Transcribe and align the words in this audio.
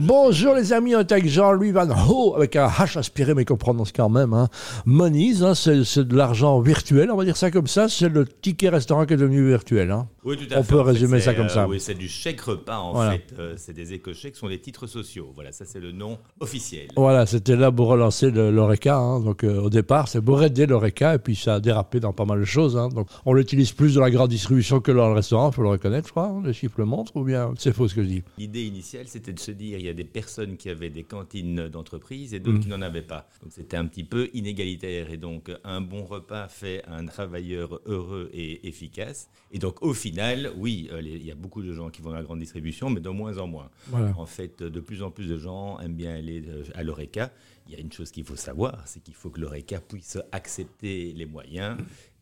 Bonjour 0.00 0.54
les 0.54 0.72
amis, 0.72 0.94
on 0.94 1.00
est 1.00 1.10
avec 1.10 1.26
Jean-Louis 1.28 1.72
Van 1.72 1.88
Ho, 2.08 2.36
avec 2.36 2.54
un 2.54 2.68
H 2.68 2.96
aspiré, 2.98 3.34
mais 3.34 3.44
qu'on 3.44 3.56
prononce 3.56 3.90
quand 3.90 4.08
même. 4.08 4.32
Hein. 4.32 4.46
Moniz, 4.86 5.42
hein, 5.42 5.56
c'est, 5.56 5.98
de 6.04 6.16
l'argent 6.16 6.60
virtuel, 6.60 7.10
on 7.10 7.16
va 7.16 7.24
dire 7.24 7.36
ça 7.36 7.50
comme 7.50 7.66
ça. 7.66 7.88
C'est 7.88 8.08
le 8.08 8.24
ticket 8.24 8.68
restaurant 8.68 9.06
qui 9.06 9.14
est 9.14 9.16
devenu 9.16 9.44
virtuel. 9.48 9.90
Hein. 9.90 10.06
Oui, 10.22 10.36
tout 10.36 10.54
à 10.54 10.58
On 10.58 10.62
fait. 10.62 10.68
peut 10.74 10.80
En 10.80 10.84
résumer 10.84 11.18
ça 11.18 11.34
comme 11.34 11.46
euh, 11.46 11.48
ça. 11.48 11.66
Oui, 11.66 11.80
c'est 11.80 11.94
du 11.96 12.06
chèque 12.06 12.40
repas 12.42 12.78
en 12.78 12.92
Voilà. 12.92 13.12
fait. 13.12 13.24
Euh, 13.40 13.54
c'est 13.56 13.72
des 13.72 13.92
éco-chèques, 13.92 14.36
sont 14.36 14.46
des 14.48 14.60
titres 14.60 14.86
sociaux. 14.86 15.32
Voilà, 15.34 15.50
ça 15.50 15.64
c'est 15.66 15.80
le 15.80 15.90
nom 15.90 16.18
officiel. 16.38 16.86
Voilà, 16.96 17.26
c'était 17.26 17.56
là 17.56 17.72
pour 17.72 17.88
relancer 17.88 18.30
le- 18.30 18.52
l'ORECA. 18.52 18.96
hein. 18.96 19.18
Donc 19.18 19.42
euh, 19.42 19.60
au 19.62 19.68
départ, 19.70 20.06
c'est 20.06 20.22
pour 20.22 20.40
aider 20.44 20.66
l'ORECA, 20.66 21.16
et 21.16 21.18
puis 21.18 21.34
ça 21.34 21.54
a 21.54 21.60
dérapé 21.60 21.98
dans 21.98 22.12
pas 22.12 22.24
mal 22.24 22.38
de 22.38 22.44
choses. 22.44 22.76
hein. 22.76 22.88
Donc 22.88 23.08
on 23.26 23.32
l'utilise 23.32 23.72
plus 23.72 23.94
dans 23.96 24.02
la 24.02 24.12
grande 24.12 24.30
distribution 24.30 24.78
que 24.78 24.92
dans 24.92 25.08
le 25.08 25.14
restaurant, 25.14 25.50
il 25.50 25.54
faut 25.56 25.62
le 25.62 25.70
reconnaître, 25.70 26.06
je 26.06 26.12
crois. 26.12 26.32
Les 26.44 26.52
chiffres 26.52 26.76
le 26.78 26.84
montrent, 26.84 27.16
ou 27.16 27.24
bien 27.24 27.52
c'est 27.58 27.72
faux 27.74 27.88
ce 27.88 27.96
que 27.96 28.02
je 28.04 28.08
dis 28.08 28.22
L'idée 28.38 28.62
initiale, 28.62 29.06
c'était 29.08 29.32
de 29.32 29.40
se 29.40 29.50
dire 29.50 29.78
y 29.88 29.90
a 29.90 29.94
des 29.94 30.04
personnes 30.04 30.56
qui 30.56 30.70
avaient 30.70 30.90
des 30.90 31.04
cantines 31.04 31.68
d'entreprise 31.68 32.34
et 32.34 32.40
d'autres 32.40 32.58
Mm. 32.58 32.62
qui 32.62 32.68
n'en 32.68 32.82
avaient 32.82 33.02
pas. 33.02 33.28
Donc 33.42 33.52
c'était 33.52 33.76
un 33.76 33.86
petit 33.86 34.04
peu 34.04 34.28
inégalitaire. 34.34 35.10
Et 35.10 35.16
donc 35.16 35.50
un 35.64 35.80
bon 35.80 36.04
repas 36.04 36.48
fait 36.48 36.82
un 36.86 37.04
travailleur 37.06 37.80
heureux 37.86 38.30
et 38.32 38.66
efficace. 38.68 39.28
Et 39.52 39.58
donc 39.58 39.82
au 39.82 39.94
final, 39.94 40.52
oui, 40.56 40.88
euh, 40.92 41.00
il 41.02 41.24
y 41.24 41.30
a 41.30 41.34
beaucoup 41.34 41.62
de 41.62 41.72
gens 41.72 41.90
qui 41.90 42.02
vont 42.02 42.10
dans 42.10 42.16
la 42.16 42.22
grande 42.22 42.38
distribution, 42.40 42.90
mais 42.90 43.00
de 43.00 43.08
moins 43.08 43.38
en 43.38 43.46
moins. 43.46 43.70
Voilà. 43.88 44.14
En 44.18 44.26
fait, 44.26 44.62
de 44.62 44.80
plus 44.80 45.02
en 45.02 45.10
plus 45.10 45.28
de 45.28 45.38
gens 45.38 45.78
aiment 45.80 45.94
bien 45.96 46.14
aller 46.14 46.42
euh, 46.46 46.62
à 46.74 46.82
l'ORECA. 46.82 47.32
Il 47.66 47.74
y 47.74 47.76
a 47.76 47.80
une 47.80 47.92
chose 47.92 48.10
qu'il 48.10 48.24
faut 48.24 48.36
savoir, 48.36 48.82
c'est 48.86 49.02
qu'il 49.02 49.14
faut 49.14 49.28
que 49.28 49.40
l'ORECA 49.40 49.80
puisse 49.80 50.16
accepter 50.32 51.12
les 51.12 51.26
moyens. 51.26 51.76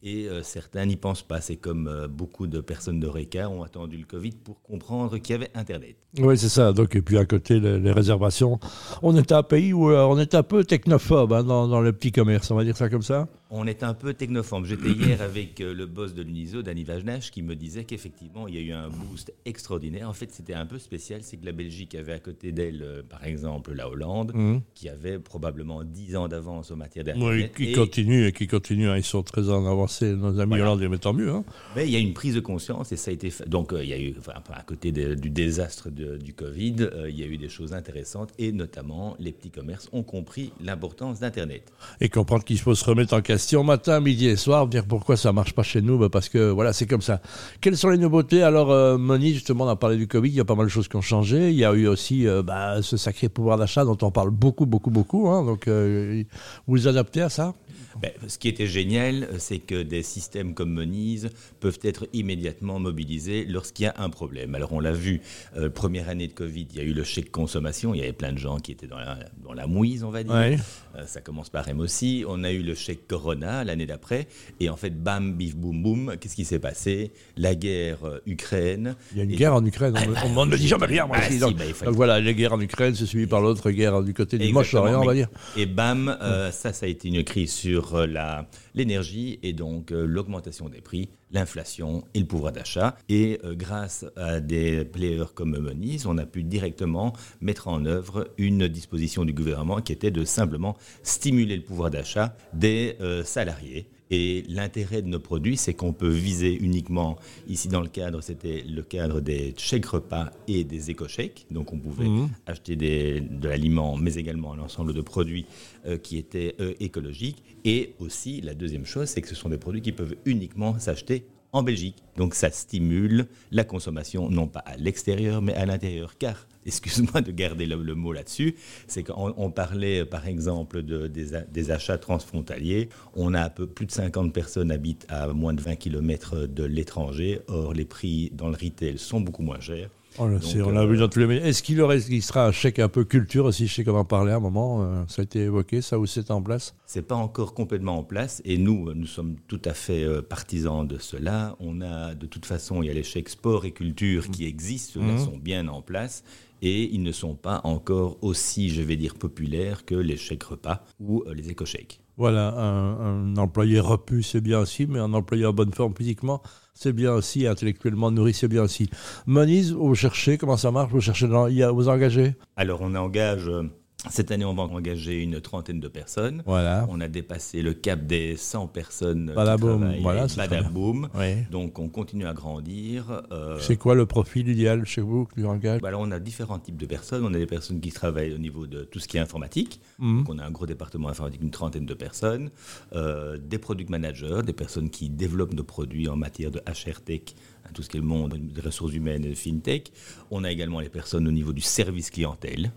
Et 0.09 0.29
euh, 0.29 0.41
certains 0.45 0.87
n'y 0.87 0.95
pensent 0.95 1.25
pas. 1.25 1.41
C'est 1.41 1.57
comme 1.57 1.89
euh, 1.89 2.07
beaucoup 2.07 2.47
de 2.47 2.61
personnes 2.61 3.01
d'ORECA 3.01 3.51
ont 3.51 3.65
attendu 3.65 3.97
le 3.97 4.05
Covid 4.05 4.31
pour 4.45 4.63
comprendre 4.63 5.19
qu'il 5.19 5.33
y 5.33 5.35
avait 5.35 5.51
Internet. 5.53 5.97
Oui, 6.21 6.39
c'est 6.39 6.49
ça. 6.49 6.73
Donc, 6.73 6.95
et 6.95 7.03
puis 7.03 7.19
à 7.19 7.25
côté, 7.25 7.59
les, 7.59 7.81
les 7.81 7.91
réservations. 7.91 8.61
On 9.03 9.17
est 9.17 9.33
un 9.33 9.43
pays 9.43 9.73
où 9.73 9.91
euh, 9.91 10.05
on 10.05 10.17
est 10.21 10.37
un 10.37 10.45
peu 10.45 10.63
technophobe 10.63 11.33
hein, 11.33 11.43
dans, 11.43 11.67
dans 11.67 11.81
le 11.81 11.93
petit 11.93 12.13
commerce, 12.13 12.53
on 12.53 12.55
va 12.55 12.63
dire 12.63 12.77
ça 12.77 12.89
comme 12.89 13.03
ça. 13.03 13.27
On 13.49 13.69
est 13.69 13.85
un 13.85 13.95
peu 13.95 14.13
technophobe. 14.13 14.65
J'étais 14.65 14.89
hier 14.91 15.23
avec 15.23 15.61
euh, 15.61 15.73
le 15.73 15.87
boss 15.87 16.15
de 16.15 16.23
l'UNISO, 16.23 16.63
Danny 16.63 16.83
Vajnach, 16.83 17.31
qui 17.31 17.43
me 17.43 17.55
disait 17.55 17.85
qu'effectivement, 17.85 18.49
il 18.49 18.57
y 18.57 18.59
a 18.59 18.61
eu 18.61 18.73
un 18.73 18.89
boost 18.89 19.33
extraordinaire. 19.45 20.09
En 20.09 20.13
fait, 20.13 20.33
c'était 20.33 20.55
un 20.55 20.67
peu 20.67 20.81
spécial. 20.81 21.21
C'est 21.23 21.37
que 21.37 21.47
la 21.47 21.53
Belgique 21.53 21.95
avait 21.95 22.15
à 22.15 22.19
côté 22.19 22.51
d'elle, 22.51 22.83
euh, 22.83 23.03
par 23.09 23.25
exemple, 23.25 23.73
la 23.73 23.89
Hollande, 23.89 24.33
qui 24.75 24.89
avait 24.89 25.21
probablement 25.21 25.85
10 25.85 26.17
ans 26.17 26.27
d'avance 26.27 26.73
en 26.73 26.77
matière 26.77 27.05
Oui, 27.07 27.13
d'Internet. 27.15 27.53
qui 27.57 27.71
Et- 27.71 27.73
continue 27.73 28.27
et 28.27 28.33
qui 28.33 28.49
continue. 28.49 28.89
hein. 28.89 28.97
Ils 28.97 29.05
sont 29.05 29.23
très 29.23 29.49
en 29.49 29.65
avancée, 29.65 30.13
nos 30.17 30.41
amis 30.41 30.49
Voilà. 30.57 30.65
hollandais, 30.65 30.89
mais 30.89 30.99
tant 30.99 31.13
mieux. 31.13 31.31
hein. 31.31 31.45
Mais 31.77 31.87
il 31.87 31.93
y 31.93 31.97
a 31.97 32.01
une 32.01 32.15
prise 32.15 32.35
de 32.35 32.41
conscience 32.41 32.91
et 32.91 32.97
ça 32.97 33.13
a 33.13 33.15
été 33.15 33.31
fait. 33.31 33.49
Donc 33.49 33.73
euh, 33.73 33.85
il 33.85 33.91
y 33.91 33.93
a 33.93 34.01
eu, 34.01 34.13
enfin, 34.19 34.33
à 34.53 34.63
côté 34.65 34.91
de- 34.91 35.15
du 35.15 35.31
désastre 35.31 35.89
de- 35.89 36.17
du 36.17 36.35
Covid, 36.35 36.75
euh, 36.81 37.09
il 37.09 37.17
y 37.17 37.23
a 37.23 37.27
eu 37.27 37.37
des 37.37 37.49
choses 37.49 37.75
intéressantes 37.75 38.31
et 38.41 38.51
notamment 38.51 39.15
les 39.21 39.31
petits 39.31 39.51
commerces 39.53 39.89
ont 39.93 40.03
compris 40.03 40.53
l'importance 40.61 41.21
d'Internet. 41.21 41.73
Et 42.01 42.09
comprendre 42.09 42.43
qu'il 42.43 42.59
faut 42.59 42.75
se 42.75 42.85
remettre 42.85 43.15
en 43.15 43.21
question 43.23 43.36
matin, 43.65 44.01
midi 44.01 44.27
et 44.27 44.37
soir, 44.37 44.67
dire 44.67 44.85
pourquoi 44.87 45.17
ça 45.17 45.33
marche 45.33 45.55
pas 45.55 45.63
chez 45.63 45.83
nous, 45.83 45.99
bah, 45.99 46.09
parce 46.11 46.29
que 46.29 46.51
voilà, 46.51 46.73
c'est 46.73 46.87
comme 46.87 47.03
ça. 47.03 47.21
Quelles 47.61 47.77
sont 47.77 47.89
les 47.89 47.99
nouveautés? 47.99 48.43
Alors, 48.43 48.71
euh, 48.71 48.99
Moni, 48.99 49.33
justement, 49.35 49.65
on 49.65 49.69
a 49.69 49.77
parlé 49.77 49.97
du 49.97 50.07
Covid, 50.07 50.31
il 50.31 50.37
y 50.37 50.41
a 50.41 50.45
pas 50.45 50.55
mal 50.55 50.67
de 50.67 50.71
choses 50.71 50.89
qui 50.89 50.97
ont 50.97 51.03
changé. 51.03 51.51
Il 51.51 51.57
y 51.57 51.65
a 51.65 51.73
eu 51.73 51.87
aussi 51.87 52.27
euh, 52.27 52.43
bah, 52.43 52.83
ce 52.83 52.97
sacré 52.97 53.29
pouvoir 53.29 53.59
d'achat 53.59 53.85
dont 53.85 53.99
on 54.03 54.11
parle 54.11 54.31
beaucoup, 54.31 54.67
beaucoup, 54.67 54.91
beaucoup. 54.91 55.29
hein. 55.29 55.45
Donc, 55.45 55.69
euh, 55.69 56.23
vous 56.67 56.77
vous 56.77 56.89
adaptez 56.89 57.23
à 57.23 57.29
ça? 57.29 57.55
Ben, 58.01 58.11
ce 58.29 58.37
qui 58.37 58.49
était 58.49 58.67
génial, 58.67 59.25
euh, 59.25 59.37
c'est 59.39 59.59
que 59.59 59.83
des 59.83 60.03
systèmes 60.03 60.53
comme 60.53 60.71
Moniz 60.71 61.31
peuvent 61.61 61.79
être 61.83 62.07
immédiatement 62.13 62.79
mobilisés 62.79 63.47
lorsqu'il 63.47 63.85
y 63.85 63.89
a 63.89 63.95
un 63.97 64.11
problème. 64.11 64.55
Alors 64.55 64.75
on 64.75 64.81
l'a 64.81 64.93
vu, 64.93 65.23
euh, 65.57 65.71
première 65.71 66.11
année 66.11 66.29
de 66.29 66.35
Covid, 66.35 66.67
il 66.73 66.77
y 66.77 66.81
a 66.81 66.83
eu 66.85 66.93
le 66.93 67.05
chèque 67.05 67.31
consommation, 67.31 67.95
il 67.95 68.01
y 68.01 68.03
avait 68.03 68.13
plein 68.13 68.33
de 68.33 68.39
gens 68.39 68.59
qui 68.59 68.73
étaient 68.73 68.87
dans 68.87 68.99
la, 68.99 69.19
dans 69.43 69.55
la 69.55 69.67
mouise, 69.67 70.05
on 70.05 70.11
va 70.11 70.23
dire. 70.23 70.35
Ouais. 70.35 70.59
Euh, 70.97 71.07
ça 71.07 71.23
commence 71.23 71.49
par 71.49 71.67
M 71.69 71.81
aussi. 71.81 72.25
On 72.29 72.45
a 72.45 72.53
eu 72.53 72.63
le 72.63 72.75
chèque 72.75 73.07
Corona 73.09 73.26
l'année 73.35 73.87
d'après. 73.87 74.29
Et 74.61 74.69
en 74.71 74.77
fait, 74.77 74.91
bam, 74.91 75.35
bif, 75.35 75.57
boum, 75.57 75.83
boum, 75.83 76.17
qu'est-ce 76.21 76.37
qui 76.37 76.45
s'est 76.45 76.59
passé? 76.59 77.13
La 77.37 77.55
guerre 77.55 78.05
euh, 78.05 78.21
Ukraine. 78.27 78.95
Il 79.13 79.19
y 79.19 79.21
a 79.21 79.25
une 79.25 79.31
Et- 79.33 79.37
guerre 79.37 79.55
en 79.55 79.65
Ukraine. 79.65 79.95
On- 80.25 80.37
on 80.39 80.47
ne 80.47 80.57
dit 80.57 80.69
jamais 80.69 80.87
rien, 80.87 81.07
moi. 81.07 81.17
Ah, 81.21 81.25
ici. 81.25 81.35
si, 81.35 81.39
donc, 81.41 81.57
bah, 81.57 81.65
donc 81.85 81.95
voilà, 81.95 82.21
les 82.21 82.35
guerres 82.35 82.53
en 82.55 82.61
Ukraine, 82.61 82.95
c'est 82.95 83.07
suivi 83.07 83.27
par 83.27 83.41
l'autre 83.41 83.71
guerre 83.71 84.03
du 84.03 84.15
côté 84.15 84.39
du 84.39 84.53
Moche-Orient, 84.53 85.03
on 85.03 85.07
va 85.07 85.15
dire. 85.15 85.29
Et 85.57 85.67
bam, 85.67 86.17
euh, 86.23 86.51
ça, 86.51 86.73
ça 86.73 86.87
a 86.87 86.89
été 86.89 87.09
une 87.09 87.25
crise 87.25 87.53
sur 87.53 87.95
euh, 87.95 88.07
la- 88.07 88.49
l'énergie 88.75 89.39
et 89.43 89.53
donc 89.53 89.93
euh, 89.93 90.05
l'augmentation 90.07 90.69
des 90.69 90.81
prix, 90.81 91.09
l'inflation 91.33 92.05
et 92.15 92.21
le 92.21 92.27
pouvoir 92.27 92.53
d'achat. 92.53 92.97
Et 93.09 93.39
euh, 93.45 93.55
grâce 93.55 94.05
à 94.17 94.41
des 94.41 94.85
players 94.85 95.25
comme 95.35 95.57
Moniz, 95.59 96.07
on 96.07 96.19
a 96.19 96.27
pu 96.27 96.43
directement 96.43 97.13
mettre 97.41 97.69
en 97.69 97.85
œuvre 97.87 98.29
une 98.39 98.69
disposition 98.69 99.25
du 99.25 99.33
gouvernement 99.33 99.81
qui 99.81 99.93
était 99.93 100.11
de 100.11 100.25
simplement 100.25 100.77
stimuler 101.03 101.57
le 101.57 101.63
pouvoir 101.63 101.91
d'achat 101.91 102.37
des 102.53 102.97
salariés. 103.23 103.87
Et 104.11 104.45
l'intérêt 104.49 105.03
de 105.03 105.09
nos 105.09 105.19
produits, 105.19 105.57
c'est 105.57 105.75
qu'on 105.75 105.93
peut 105.93 106.09
viser 106.09 106.55
uniquement, 106.55 107.17
ici 107.49 107.67
dans 107.67 107.81
le 107.81 107.89
cadre, 107.89 108.21
c'était 108.21 108.63
le 108.63 108.83
cadre 108.83 109.21
des 109.21 109.53
chèques 109.57 109.87
repas 109.87 110.31
et 110.47 110.63
des 110.63 110.91
éco-chèques. 110.93 111.47
Donc 111.51 111.73
on 111.73 111.79
pouvait 111.79 112.07
acheter 112.47 112.77
des- 112.77 113.21
de 113.21 113.49
l'aliment, 113.49 113.97
mais 113.97 114.15
également 114.15 114.53
un 114.53 114.61
ensemble 114.61 114.95
de 114.95 115.01
produits 115.01 115.45
euh, 115.87 115.99
qui 115.99 116.19
étaient 116.19 116.55
euh, 116.61 116.75
écologiques. 116.79 117.43
Et 117.65 117.95
aussi, 117.99 118.41
la 118.43 118.55
deuxième 118.55 118.87
chose, 118.87 119.09
c'est 119.09 119.23
que 119.23 119.29
ce 119.29 119.35
sont 119.35 119.49
des 119.49 119.59
produits 119.59 119.83
qui 119.83 119.91
peuvent 119.93 120.15
uniquement 120.25 120.79
s'acheter 120.79 121.25
en 121.57 121.63
Belgique. 121.63 121.97
Donc 122.17 122.35
ça 122.35 122.51
stimule 122.51 123.27
la 123.51 123.65
consommation, 123.65 124.29
non 124.31 124.47
pas 124.47 124.61
à 124.61 124.77
l'extérieur, 124.77 125.41
mais 125.41 125.55
à 125.55 125.65
l'intérieur. 125.65 126.19
Car, 126.19 126.47
excuse-moi 126.67 127.23
de 127.23 127.31
garder 127.31 127.67
le, 127.67 127.95
mot 127.95 128.13
là-dessus, 128.13 128.57
c'est 128.87 129.03
qu'on 129.03 129.33
on 129.37 129.51
parlait 129.51 130.05
par 130.05 130.27
exemple 130.27 130.83
de, 130.83 131.07
des, 131.07 131.71
achats 131.71 131.99
transfrontaliers. 131.99 132.91
On 133.15 133.33
a 133.33 133.49
plus 133.49 133.87
de 133.87 133.91
50 133.91 134.33
personnes 134.35 134.71
habitent 134.71 135.07
à 135.09 135.29
moins 135.29 135.55
de 135.55 135.63
20 135.63 135.77
km 135.77 136.47
de 136.47 136.65
l'étranger. 136.65 137.41
Or, 137.49 137.73
les 137.73 137.87
prix 137.87 138.31
dans 138.35 138.49
le 138.49 138.57
retail 138.57 138.99
sont 138.99 139.21
beaucoup 139.21 139.43
moins 139.43 139.61
chers. 139.61 139.89
On 140.19 140.27
le 140.27 140.39
Donc, 140.39 140.45
sait, 140.45 140.63
on 140.63 140.71
l'a 140.71 140.81
euh, 140.83 140.87
vu 140.87 140.97
dans 140.99 141.09
tous 141.09 141.19
les 141.19 141.27
médias. 141.27 141.45
Est-ce 141.47 141.63
qu'il 141.63 142.23
sera 142.23 142.47
un 142.47 142.53
chèque 142.53 142.79
un 142.79 142.89
peu 142.89 143.05
culture 143.05 143.45
aussi 143.45 143.67
Je 143.67 143.75
sais 143.75 143.85
qu'on 143.85 143.97
en 143.97 144.05
parlait 144.05 144.33
à 144.33 144.37
un 144.37 144.41
moment. 144.41 144.83
euh, 144.83 145.05
ça 145.09 145.23
a 145.23 145.25
été 145.25 145.41
évoqué, 145.41 145.83
ça, 145.83 145.99
ou 145.99 146.07
c'est 146.07 146.31
en 146.31 146.41
place? 146.43 146.75
C'est 146.87 147.07
pas 147.07 147.15
encore 147.17 147.55
complètement 147.55 147.99
en 147.99 148.03
place 148.05 148.41
et 148.45 148.57
nous, 148.59 148.93
nous 148.95 149.07
sommes 149.07 149.37
tout 149.49 149.61
à 149.65 149.75
fait 149.75 150.05
euh, 150.05 150.23
partisans 150.23 150.87
de 150.87 150.99
cela. 150.99 151.57
On 151.61 151.81
a, 151.81 152.15
de 152.15 152.27
toute 152.27 152.47
façon, 152.47 152.83
il 152.83 152.87
y 152.87 152.91
a 152.91 152.95
les 152.95 153.03
chèques 153.03 153.29
sport 153.29 153.65
et 153.65 153.73
culture 153.73 154.31
qui 154.31 154.47
existent, 154.47 155.01
ceux-là 155.01 155.19
sont 155.19 155.37
bien 155.37 155.69
en 155.69 155.83
place 155.83 156.25
et 156.63 156.85
ils 156.95 157.03
ne 157.03 157.13
sont 157.13 157.35
pas 157.35 157.61
encore 157.65 158.17
aussi, 158.23 158.71
je 158.71 158.81
vais 158.81 158.97
dire, 158.97 159.15
populaires 159.15 159.85
que 159.85 159.95
les 159.95 160.17
chèques 160.17 160.45
repas 160.45 160.83
ou 161.01 161.23
euh, 161.27 161.35
les 161.35 161.51
éco-chèques. 161.51 162.01
Voilà, 162.17 162.55
un, 162.57 163.37
employé 163.37 163.79
repu, 163.79 164.23
c'est 164.23 164.41
bien 164.41 164.61
aussi, 164.61 164.87
mais 164.87 164.99
un 164.99 165.13
employé 165.13 165.45
en 165.45 165.53
bonne 165.53 165.75
forme 165.75 165.95
physiquement, 165.95 166.43
c'est 166.73 166.95
bien 166.95 167.13
aussi, 167.13 167.47
intellectuellement 167.47 168.11
nourri, 168.11 168.33
c'est 168.33 168.49
bien 168.49 168.63
aussi. 168.63 168.89
Moniz, 169.27 169.73
vous 169.73 169.95
cherchez, 169.95 170.39
comment 170.39 170.57
ça 170.57 170.71
marche 170.71 170.93
Vous 170.93 171.03
cherchez, 171.03 171.29
dans, 171.29 171.49
vous 171.75 171.89
engagez? 171.89 172.35
Alors, 172.57 172.81
on 172.81 172.95
engage, 172.95 173.49
euh, 173.49 173.71
cette 174.11 174.31
année, 174.31 174.45
on 174.45 174.55
va 174.55 174.63
engager 174.65 175.23
une 175.23 175.41
trentaine 175.41 175.81
de 175.81 175.89
personnes. 175.89 176.43
Voilà. 176.47 176.87
On 176.91 177.01
a 177.01 177.09
dépassé 177.09 177.63
le 177.63 177.73
cap 177.73 178.07
des 178.07 178.37
100 178.37 178.69
personnes 178.69 179.33
Badaboum, 179.35 179.73
qui 179.73 179.79
travaillent. 179.81 180.03
voilà. 180.03 180.27
Badaboum. 180.37 181.09
Oui. 181.15 181.35
Donc, 181.51 181.79
on 181.79 181.89
continue 181.89 182.27
à 182.27 182.33
grandir. 182.35 183.23
euh, 183.33 183.59
C'est 183.59 183.77
quoi 183.77 183.95
le 183.95 184.07
profil 184.07 184.49
idéal 184.49 184.85
chez 184.85 185.01
vous 185.01 185.27
qui 185.35 185.45
engage 185.45 185.81
Bah 185.81 185.89
alors, 185.89 186.03
on 186.03 186.11
a 186.13 186.21
différents 186.21 186.59
types 186.59 186.77
de 186.77 186.87
personnes. 186.87 187.25
On 187.25 187.35
a 187.35 187.39
des 187.39 187.47
personnes 187.47 187.81
qui 187.81 187.91
travaillent 187.91 188.33
au 188.35 188.39
niveau 188.39 188.67
de 188.67 188.85
tout 188.85 189.01
ce 189.01 189.09
qui 189.09 189.17
est 189.17 189.21
informatique. 189.21 189.81
Mhm. 189.99 190.19
Donc, 190.19 190.29
on 190.29 190.39
a 190.39 190.45
un 190.45 190.51
gros 190.51 190.67
département 190.67 191.09
informatique, 191.09 191.43
une 191.43 191.51
trentaine 191.51 191.87
de 191.87 191.95
personnes. 191.95 192.51
Euh, 192.95 193.39
des 193.39 193.59
product 193.59 193.91
managers, 193.91 194.41
des 194.45 194.53
personnes 194.53 194.91
qui 194.91 195.09
développent 195.09 195.55
nos 195.55 195.65
produits 195.65 196.09
en 196.09 196.17
matière 196.17 196.51
de 196.53 196.61
HR 196.61 197.01
Tech, 197.05 197.23
hein, 197.65 197.71
tout 197.75 197.83
ce 197.83 197.89
qui 197.89 197.97
est 197.97 198.01
le 198.01 198.07
monde 198.07 198.35
des 198.39 198.61
ressources 198.61 198.93
humaines 198.93 199.25
et 199.25 199.31
de 199.31 199.35
FinTech. 199.35 199.91
On 200.31 200.45
a 200.45 200.53
également 200.53 200.81
les 200.81 200.91
personnes 200.91 201.27
au 201.27 201.33
niveau 201.33 201.53
du 201.53 201.63
service 201.63 202.11
clientèle 202.11 202.71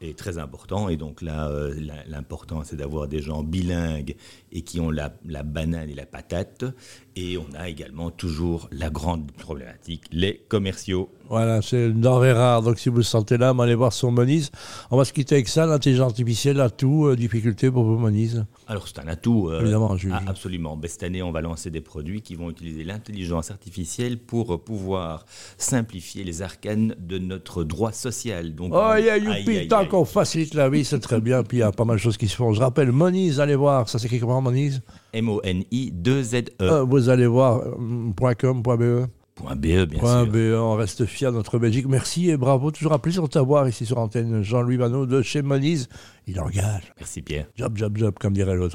Est 0.00 0.16
très 0.16 0.38
important. 0.38 0.88
Et 0.88 0.96
donc 0.96 1.22
là, 1.22 1.48
euh, 1.48 1.74
l'important, 2.06 2.62
c'est 2.64 2.76
d'avoir 2.76 3.08
des 3.08 3.20
gens 3.20 3.42
bilingues 3.42 4.16
et 4.52 4.62
qui 4.62 4.80
ont 4.80 4.90
la 4.90 5.10
banane 5.42 5.90
et 5.90 5.94
la 5.94 6.06
patate. 6.06 6.64
Et 7.16 7.38
on 7.38 7.46
a 7.56 7.68
également 7.68 8.10
toujours 8.10 8.68
la 8.72 8.90
grande 8.90 9.30
problématique, 9.30 10.02
les 10.10 10.38
commerciaux. 10.48 11.08
Voilà, 11.30 11.62
c'est 11.62 11.86
une 11.86 12.00
denrée 12.00 12.32
rare. 12.32 12.60
Donc 12.62 12.78
si 12.80 12.88
vous 12.88 12.96
le 12.96 13.02
sentez 13.04 13.38
là, 13.38 13.54
allez 13.58 13.76
voir 13.76 13.92
son 13.92 14.10
Moniz. 14.10 14.50
On 14.90 14.96
va 14.96 15.04
se 15.04 15.12
quitter 15.12 15.36
avec 15.36 15.46
ça, 15.48 15.64
l'intelligence 15.64 16.08
artificielle, 16.10 16.60
atout, 16.60 17.06
euh, 17.06 17.14
difficulté 17.16 17.70
pour 17.70 17.84
vous, 17.84 17.98
Moniz. 17.98 18.44
Alors 18.66 18.88
c'est 18.88 18.98
un 18.98 19.06
atout. 19.06 19.48
euh, 19.48 19.60
Évidemment, 19.60 19.96
Julie. 19.96 20.12
ah, 20.16 20.22
absolument. 20.26 20.76
Cette 20.86 21.04
année, 21.04 21.22
on 21.22 21.30
va 21.30 21.40
lancer 21.40 21.70
des 21.70 21.80
produits 21.80 22.20
qui 22.20 22.34
vont 22.34 22.50
utiliser 22.50 22.82
l'intelligence 22.82 23.50
artificielle 23.52 24.18
pour 24.18 24.52
euh, 24.52 24.58
pouvoir 24.58 25.24
simplifier 25.56 26.24
les 26.24 26.42
arcanes 26.42 26.96
de 26.98 27.18
notre 27.18 27.62
droit 27.62 27.92
social. 27.92 28.54
Donc, 28.56 28.72
Oh, 28.74 28.92
yeah, 28.98 29.16
youpi, 29.18 29.68
tant 29.68 29.86
qu'on 29.86 30.04
facilite 30.04 30.54
la 30.54 30.68
vie, 30.68 30.84
c'est 30.84 30.98
très 31.00 31.20
bien. 31.20 31.44
Puis 31.44 31.58
il 31.58 31.60
y 31.60 31.62
a 31.62 31.70
pas 31.70 31.84
mal 31.84 31.96
de 31.96 32.02
choses 32.02 32.16
qui 32.16 32.26
se 32.26 32.34
font. 32.36 32.52
Je 32.52 32.60
rappelle, 32.60 32.90
Moniz, 32.90 33.38
allez 33.40 33.54
voir. 33.56 33.88
Ça 33.88 33.98
s'écrit 34.00 34.18
comment, 34.18 34.40
Moniz? 34.42 34.82
M-O-N-I 35.14 35.92
2-Z-E. 35.92 36.62
Euh, 36.62 36.82
Vous 36.84 37.08
allez 37.08 37.26
voir, 37.26 37.60
euh, 37.60 38.34
.com, 38.38 38.62
.be. 38.62 39.06
Point 39.34 39.56
BE, 39.56 39.86
bien 39.86 39.98
Point 39.98 40.22
sûr. 40.24 40.32
BE, 40.32 40.54
on 40.56 40.74
reste 40.76 41.06
fiers 41.06 41.26
de 41.26 41.32
notre 41.32 41.58
Belgique. 41.58 41.86
Merci 41.88 42.30
et 42.30 42.36
bravo. 42.36 42.70
Toujours 42.70 42.92
un 42.92 42.98
plaisir 43.00 43.20
de 43.22 43.26
t'avoir 43.26 43.68
ici 43.68 43.84
sur 43.84 43.98
antenne. 43.98 44.42
Jean-Louis 44.42 44.76
Vanneau 44.76 45.06
de 45.06 45.22
chez 45.22 45.42
Moniz. 45.42 45.88
Il 46.28 46.38
engage. 46.40 46.92
Merci 46.98 47.20
Pierre. 47.20 47.46
Job, 47.56 47.76
job, 47.76 47.96
job, 47.98 48.14
comme 48.20 48.32
dirait 48.32 48.54
l'autre. 48.54 48.72